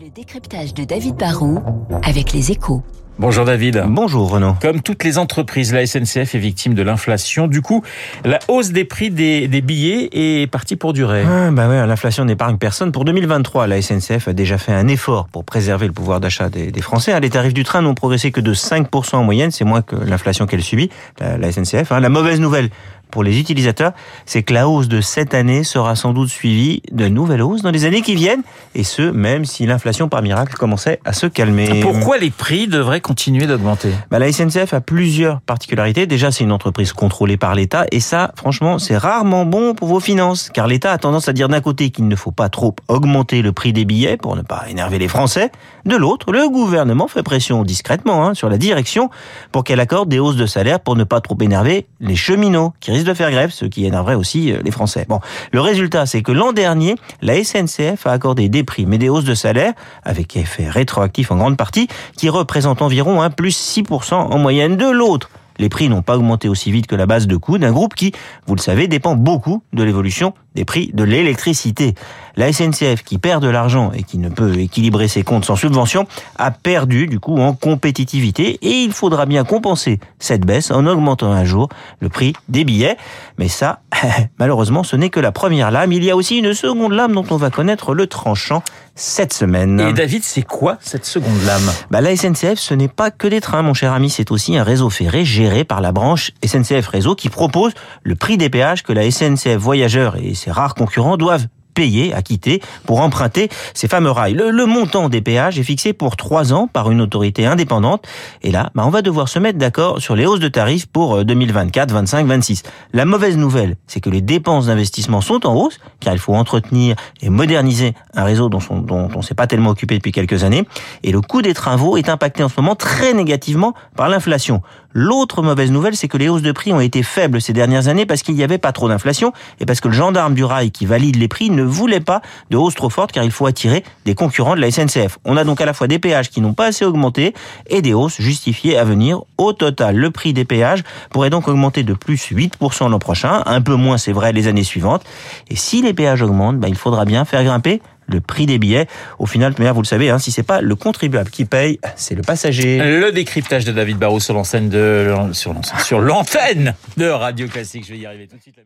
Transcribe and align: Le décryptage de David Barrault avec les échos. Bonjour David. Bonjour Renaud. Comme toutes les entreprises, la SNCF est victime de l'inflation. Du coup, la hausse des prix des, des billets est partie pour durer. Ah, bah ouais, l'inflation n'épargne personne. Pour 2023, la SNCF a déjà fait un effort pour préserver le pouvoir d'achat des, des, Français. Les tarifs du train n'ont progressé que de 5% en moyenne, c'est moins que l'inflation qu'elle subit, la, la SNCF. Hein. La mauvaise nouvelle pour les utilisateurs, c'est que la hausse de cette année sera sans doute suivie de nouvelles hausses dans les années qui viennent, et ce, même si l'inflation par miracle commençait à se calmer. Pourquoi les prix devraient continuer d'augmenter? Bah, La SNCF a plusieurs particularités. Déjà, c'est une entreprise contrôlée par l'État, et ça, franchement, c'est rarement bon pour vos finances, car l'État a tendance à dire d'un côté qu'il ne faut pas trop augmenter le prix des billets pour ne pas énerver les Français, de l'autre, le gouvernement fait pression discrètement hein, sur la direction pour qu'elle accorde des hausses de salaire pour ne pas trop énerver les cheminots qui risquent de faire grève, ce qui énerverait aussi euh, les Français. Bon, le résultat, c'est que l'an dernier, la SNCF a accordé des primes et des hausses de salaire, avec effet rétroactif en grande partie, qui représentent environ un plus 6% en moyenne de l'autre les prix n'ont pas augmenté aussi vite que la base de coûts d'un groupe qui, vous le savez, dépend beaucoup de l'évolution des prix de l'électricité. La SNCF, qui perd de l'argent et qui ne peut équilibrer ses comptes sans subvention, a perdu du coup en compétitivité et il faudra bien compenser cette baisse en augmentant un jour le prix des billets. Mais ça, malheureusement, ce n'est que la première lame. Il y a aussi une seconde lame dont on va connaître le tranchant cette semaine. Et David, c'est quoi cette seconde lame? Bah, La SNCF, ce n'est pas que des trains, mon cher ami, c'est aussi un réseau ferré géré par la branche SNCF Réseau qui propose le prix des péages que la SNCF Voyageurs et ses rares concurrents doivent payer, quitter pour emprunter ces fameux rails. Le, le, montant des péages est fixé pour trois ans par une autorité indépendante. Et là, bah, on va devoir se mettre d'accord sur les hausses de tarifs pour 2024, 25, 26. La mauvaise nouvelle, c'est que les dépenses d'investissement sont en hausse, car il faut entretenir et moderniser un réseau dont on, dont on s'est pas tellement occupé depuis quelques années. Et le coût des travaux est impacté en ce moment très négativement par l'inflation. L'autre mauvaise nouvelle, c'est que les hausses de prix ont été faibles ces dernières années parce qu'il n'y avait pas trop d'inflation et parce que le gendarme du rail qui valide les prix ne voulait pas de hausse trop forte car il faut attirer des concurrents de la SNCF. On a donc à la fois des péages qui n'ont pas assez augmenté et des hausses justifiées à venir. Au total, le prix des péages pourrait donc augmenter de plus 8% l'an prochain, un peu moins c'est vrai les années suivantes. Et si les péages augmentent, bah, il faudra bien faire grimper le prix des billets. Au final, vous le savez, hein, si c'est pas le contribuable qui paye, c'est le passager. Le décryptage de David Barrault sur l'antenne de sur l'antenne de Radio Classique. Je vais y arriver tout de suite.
Le 0.00 0.08
décryptage 0.08 0.72
de 0.72 0.84
David 0.84 1.16
Barrault 1.16 1.62
avec 2.02 2.32
les 2.32 2.50
échos. 2.50 2.82
Bonjour 3.18 3.44
David. 3.44 3.84
Bonjour 3.86 4.30
Renaud. 4.30 4.54
Comme 4.60 4.80
toutes 4.80 5.04
les 5.04 5.18
entreprises, 5.18 5.72
la 5.74 5.86
SNCF 5.86 6.34
est 6.34 6.38
victime 6.38 6.72
de 6.72 6.82
l'inflation. 6.82 7.46
Du 7.46 7.60
coup, 7.60 7.84
la 8.24 8.38
hausse 8.48 8.70
des 8.70 8.84
prix 8.84 9.10
des, 9.10 9.48
des 9.48 9.60
billets 9.60 10.08
est 10.12 10.46
partie 10.50 10.76
pour 10.76 10.94
durer. 10.94 11.24
Ah, 11.28 11.50
bah 11.50 11.68
ouais, 11.68 11.86
l'inflation 11.86 12.24
n'épargne 12.24 12.56
personne. 12.56 12.90
Pour 12.90 13.04
2023, 13.04 13.66
la 13.66 13.82
SNCF 13.82 14.28
a 14.28 14.32
déjà 14.32 14.56
fait 14.56 14.72
un 14.72 14.88
effort 14.88 15.28
pour 15.28 15.44
préserver 15.44 15.86
le 15.86 15.92
pouvoir 15.92 16.20
d'achat 16.20 16.48
des, 16.48 16.72
des, 16.72 16.80
Français. 16.80 17.18
Les 17.20 17.30
tarifs 17.30 17.54
du 17.54 17.64
train 17.64 17.82
n'ont 17.82 17.94
progressé 17.94 18.32
que 18.32 18.40
de 18.40 18.54
5% 18.54 19.16
en 19.16 19.24
moyenne, 19.24 19.50
c'est 19.50 19.64
moins 19.64 19.82
que 19.82 19.94
l'inflation 19.94 20.46
qu'elle 20.46 20.62
subit, 20.62 20.88
la, 21.20 21.36
la 21.36 21.52
SNCF. 21.52 21.92
Hein. 21.92 22.00
La 22.00 22.08
mauvaise 22.08 22.40
nouvelle 22.40 22.70
pour 23.12 23.22
les 23.22 23.38
utilisateurs, 23.38 23.92
c'est 24.26 24.42
que 24.42 24.52
la 24.52 24.68
hausse 24.68 24.88
de 24.88 25.00
cette 25.00 25.34
année 25.34 25.62
sera 25.62 25.94
sans 25.94 26.12
doute 26.12 26.30
suivie 26.30 26.82
de 26.90 27.06
nouvelles 27.06 27.42
hausses 27.42 27.62
dans 27.62 27.70
les 27.70 27.84
années 27.84 28.02
qui 28.02 28.16
viennent, 28.16 28.42
et 28.74 28.82
ce, 28.82 29.02
même 29.02 29.44
si 29.44 29.66
l'inflation 29.66 30.08
par 30.08 30.22
miracle 30.22 30.54
commençait 30.54 30.98
à 31.04 31.12
se 31.12 31.26
calmer. 31.26 31.80
Pourquoi 31.82 32.18
les 32.18 32.30
prix 32.30 32.66
devraient 32.66 33.00
continuer 33.00 33.46
d'augmenter? 33.46 33.90
Bah, 34.10 34.18
La 34.18 34.32
SNCF 34.32 34.74
a 34.74 34.80
plusieurs 34.80 35.40
particularités. 35.42 36.06
Déjà, 36.06 36.32
c'est 36.32 36.42
une 36.42 36.52
entreprise 36.52 36.92
contrôlée 36.92 37.36
par 37.36 37.54
l'État, 37.54 37.84
et 37.92 38.00
ça, 38.00 38.32
franchement, 38.34 38.78
c'est 38.78 38.96
rarement 38.96 39.44
bon 39.44 39.74
pour 39.74 39.88
vos 39.88 40.00
finances, 40.00 40.50
car 40.52 40.66
l'État 40.66 40.90
a 40.90 40.98
tendance 40.98 41.28
à 41.28 41.34
dire 41.34 41.48
d'un 41.48 41.60
côté 41.60 41.90
qu'il 41.90 42.08
ne 42.08 42.16
faut 42.16 42.32
pas 42.32 42.48
trop 42.48 42.74
augmenter 42.88 43.42
le 43.42 43.52
prix 43.52 43.74
des 43.74 43.84
billets 43.84 44.16
pour 44.16 44.34
ne 44.36 44.42
pas 44.42 44.64
énerver 44.70 44.98
les 44.98 45.08
Français, 45.08 45.52
de 45.84 45.96
l'autre, 45.96 46.32
le 46.32 46.48
gouvernement 46.48 47.08
fait 47.08 47.22
pression 47.22 47.62
discrètement 47.62 48.26
hein, 48.26 48.34
sur 48.34 48.48
la 48.48 48.56
direction 48.56 49.10
pour 49.50 49.64
qu'elle 49.64 49.80
accorde 49.80 50.08
des 50.08 50.18
hausses 50.18 50.36
de 50.36 50.46
salaire 50.46 50.80
pour 50.80 50.96
ne 50.96 51.04
pas 51.04 51.20
trop 51.20 51.36
énerver 51.40 51.86
les 52.00 52.16
cheminots 52.16 52.72
qui 52.80 52.92
risquent 52.92 53.01
de 53.04 53.14
faire 53.14 53.30
grève, 53.30 53.50
ce 53.50 53.64
qui 53.64 53.86
énerverait 53.86 54.14
aussi 54.14 54.52
euh, 54.52 54.60
les 54.64 54.70
Français. 54.70 55.06
Bon, 55.08 55.20
le 55.52 55.60
résultat, 55.60 56.06
c'est 56.06 56.22
que 56.22 56.32
l'an 56.32 56.52
dernier, 56.52 56.96
la 57.20 57.42
SNCF 57.42 58.06
a 58.06 58.12
accordé 58.12 58.48
des 58.48 58.64
primes 58.64 58.92
et 58.92 58.98
des 58.98 59.08
hausses 59.08 59.24
de 59.24 59.34
salaire, 59.34 59.72
avec 60.04 60.36
effet 60.36 60.68
rétroactif 60.68 61.30
en 61.30 61.36
grande 61.36 61.56
partie, 61.56 61.88
qui 62.16 62.28
représentent 62.28 62.82
environ 62.82 63.22
un 63.22 63.30
plus 63.30 63.56
6% 63.76 64.14
en 64.14 64.38
moyenne 64.38 64.76
de 64.76 64.90
l'autre 64.90 65.30
les 65.58 65.68
prix 65.68 65.88
n'ont 65.88 66.02
pas 66.02 66.16
augmenté 66.16 66.48
aussi 66.48 66.72
vite 66.72 66.86
que 66.86 66.96
la 66.96 67.06
base 67.06 67.26
de 67.26 67.36
coûts 67.36 67.58
d'un 67.58 67.72
groupe 67.72 67.94
qui, 67.94 68.12
vous 68.46 68.54
le 68.54 68.60
savez, 68.60 68.88
dépend 68.88 69.14
beaucoup 69.14 69.62
de 69.72 69.82
l'évolution 69.82 70.34
des 70.54 70.64
prix 70.64 70.90
de 70.94 71.04
l'électricité. 71.04 71.94
La 72.36 72.50
SNCF, 72.50 73.02
qui 73.04 73.18
perd 73.18 73.42
de 73.42 73.48
l'argent 73.48 73.92
et 73.92 74.02
qui 74.04 74.16
ne 74.16 74.30
peut 74.30 74.58
équilibrer 74.58 75.06
ses 75.08 75.22
comptes 75.22 75.44
sans 75.44 75.56
subvention, 75.56 76.06
a 76.36 76.50
perdu 76.50 77.06
du 77.06 77.20
coup 77.20 77.36
en 77.36 77.52
compétitivité 77.52 78.58
et 78.62 78.82
il 78.82 78.92
faudra 78.92 79.26
bien 79.26 79.44
compenser 79.44 80.00
cette 80.18 80.46
baisse 80.46 80.70
en 80.70 80.86
augmentant 80.86 81.30
un 81.30 81.44
jour 81.44 81.68
le 82.00 82.08
prix 82.08 82.32
des 82.48 82.64
billets. 82.64 82.96
Mais 83.38 83.48
ça, 83.48 83.80
malheureusement, 84.38 84.82
ce 84.82 84.96
n'est 84.96 85.10
que 85.10 85.20
la 85.20 85.32
première 85.32 85.70
lame. 85.70 85.92
Il 85.92 86.04
y 86.04 86.10
a 86.10 86.16
aussi 86.16 86.38
une 86.38 86.54
seconde 86.54 86.92
lame 86.92 87.12
dont 87.12 87.26
on 87.30 87.36
va 87.36 87.50
connaître 87.50 87.94
le 87.94 88.06
tranchant 88.06 88.62
cette 88.94 89.32
semaine. 89.32 89.80
Et 89.80 89.92
David, 89.92 90.22
c'est 90.22 90.42
quoi 90.42 90.76
cette 90.80 91.04
seconde 91.04 91.42
lame? 91.46 91.70
Bah, 91.90 92.00
La 92.00 92.14
SNCF, 92.14 92.58
ce 92.58 92.74
n'est 92.74 92.88
pas 92.88 93.10
que 93.10 93.26
des 93.26 93.40
trains, 93.40 93.62
mon 93.62 93.74
cher 93.74 93.92
ami, 93.92 94.10
c'est 94.10 94.30
aussi 94.30 94.56
un 94.56 94.64
réseau 94.64 94.90
ferré 94.90 95.24
géré 95.24 95.64
par 95.64 95.80
la 95.80 95.92
branche 95.92 96.32
SNCF 96.44 96.86
Réseau 96.88 97.14
qui 97.14 97.28
propose 97.28 97.72
le 98.02 98.14
prix 98.14 98.36
des 98.36 98.50
péages 98.50 98.82
que 98.82 98.92
la 98.92 99.10
SNCF 99.10 99.56
Voyageurs 99.56 100.16
et 100.16 100.34
ses 100.42 100.50
rares 100.50 100.74
concurrents 100.74 101.16
doivent 101.16 101.46
payer, 101.74 102.12
quitter 102.24 102.60
pour 102.84 103.00
emprunter 103.00 103.48
ces 103.74 103.88
fameux 103.88 104.10
rails. 104.10 104.34
Le, 104.34 104.50
le, 104.50 104.66
montant 104.66 105.08
des 105.08 105.20
péages 105.20 105.58
est 105.58 105.62
fixé 105.62 105.92
pour 105.92 106.16
trois 106.16 106.52
ans 106.52 106.66
par 106.66 106.90
une 106.90 107.00
autorité 107.00 107.46
indépendante. 107.46 108.06
Et 108.42 108.50
là, 108.50 108.70
bah, 108.74 108.82
on 108.86 108.90
va 108.90 109.02
devoir 109.02 109.28
se 109.28 109.38
mettre 109.38 109.58
d'accord 109.58 110.00
sur 110.00 110.14
les 110.14 110.26
hausses 110.26 110.40
de 110.40 110.48
tarifs 110.48 110.86
pour 110.86 111.24
2024, 111.24 111.92
25, 111.92 112.26
26. 112.26 112.62
La 112.92 113.04
mauvaise 113.04 113.36
nouvelle, 113.36 113.76
c'est 113.86 114.00
que 114.00 114.10
les 114.10 114.20
dépenses 114.20 114.66
d'investissement 114.66 115.20
sont 115.20 115.46
en 115.46 115.54
hausse, 115.54 115.78
car 116.00 116.12
il 116.12 116.18
faut 116.18 116.34
entretenir 116.34 116.96
et 117.20 117.30
moderniser 117.30 117.94
un 118.14 118.24
réseau 118.24 118.48
dont 118.48 118.60
on, 118.68 118.78
dont 118.80 119.08
on 119.14 119.22
s'est 119.22 119.34
pas 119.34 119.46
tellement 119.46 119.70
occupé 119.70 119.96
depuis 119.96 120.12
quelques 120.12 120.44
années. 120.44 120.66
Et 121.02 121.12
le 121.12 121.20
coût 121.20 121.42
des 121.42 121.54
travaux 121.54 121.96
est 121.96 122.08
impacté 122.08 122.42
en 122.42 122.48
ce 122.48 122.60
moment 122.60 122.74
très 122.74 123.14
négativement 123.14 123.74
par 123.96 124.08
l'inflation. 124.08 124.62
L'autre 124.94 125.42
mauvaise 125.42 125.70
nouvelle, 125.70 125.96
c'est 125.96 126.08
que 126.08 126.18
les 126.18 126.28
hausses 126.28 126.42
de 126.42 126.52
prix 126.52 126.72
ont 126.72 126.80
été 126.80 127.02
faibles 127.02 127.40
ces 127.40 127.52
dernières 127.52 127.88
années 127.88 128.06
parce 128.06 128.22
qu'il 128.22 128.34
n'y 128.34 128.42
avait 128.42 128.58
pas 128.58 128.72
trop 128.72 128.88
d'inflation 128.88 129.32
et 129.60 129.66
parce 129.66 129.80
que 129.80 129.88
le 129.88 129.94
gendarme 129.94 130.34
du 130.34 130.44
rail 130.44 130.70
qui 130.70 130.86
valide 130.86 131.16
les 131.16 131.28
prix 131.28 131.50
ne 131.50 131.62
voulait 131.62 132.00
pas 132.00 132.20
de 132.50 132.56
hausse 132.56 132.74
trop 132.74 132.90
forte 132.90 133.12
car 133.12 133.24
il 133.24 133.30
faut 133.30 133.46
attirer 133.46 133.84
des 134.04 134.14
concurrents 134.14 134.54
de 134.54 134.60
la 134.60 134.70
SNCF. 134.70 135.18
On 135.24 135.36
a 135.36 135.44
donc 135.44 135.60
à 135.60 135.66
la 135.66 135.72
fois 135.72 135.88
des 135.88 135.98
péages 135.98 136.30
qui 136.30 136.40
n'ont 136.40 136.52
pas 136.52 136.66
assez 136.66 136.84
augmenté 136.84 137.34
et 137.68 137.80
des 137.80 137.94
hausses 137.94 138.20
justifiées 138.20 138.76
à 138.76 138.84
venir. 138.84 139.22
Au 139.38 139.52
total, 139.52 139.96
le 139.96 140.10
prix 140.10 140.32
des 140.32 140.44
péages 140.44 140.82
pourrait 141.10 141.30
donc 141.30 141.48
augmenter 141.48 141.82
de 141.84 141.94
plus 141.94 142.30
8% 142.30 142.90
l'an 142.90 142.98
prochain, 142.98 143.42
un 143.46 143.60
peu 143.62 143.74
moins 143.74 143.98
c'est 143.98 144.12
vrai 144.12 144.32
les 144.32 144.46
années 144.46 144.64
suivantes. 144.64 145.02
Et 145.48 145.56
si 145.56 145.82
les 145.82 145.94
péages 145.94 146.22
augmentent, 146.22 146.58
bah, 146.58 146.68
il 146.68 146.76
faudra 146.76 147.04
bien 147.04 147.24
faire 147.24 147.44
grimper 147.44 147.80
le 148.06 148.20
prix 148.20 148.46
des 148.46 148.58
billets. 148.58 148.86
Au 149.18 149.26
final, 149.26 149.54
vous 149.56 149.82
le 149.82 149.86
savez, 149.86 150.10
hein, 150.10 150.18
si 150.18 150.30
c'est 150.30 150.42
pas 150.42 150.60
le 150.60 150.74
contribuable 150.74 151.30
qui 151.30 151.44
paye, 151.44 151.78
c'est 151.96 152.14
le 152.14 152.22
passager. 152.22 152.78
Le 152.78 153.12
décryptage 153.12 153.64
de 153.64 153.72
David 153.72 153.98
Barrault 153.98 154.20
sur 154.20 154.34
l'antenne 154.34 154.68
de 154.68 155.12
sur 155.32 156.00
l'antenne 156.00 156.74
de 156.96 157.06
Radio 157.06 157.48
Classique. 157.48 157.84
Je 157.86 157.92
vais 157.92 157.98
y 157.98 158.06
arriver 158.06 158.26
tout 158.26 158.36
de 158.36 158.42
suite. 158.42 158.56